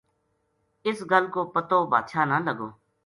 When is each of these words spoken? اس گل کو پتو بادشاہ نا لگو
اس 0.87 0.99
گل 1.11 1.25
کو 1.33 1.41
پتو 1.53 1.79
بادشاہ 1.91 2.25
نا 2.29 2.37
لگو 2.47 2.69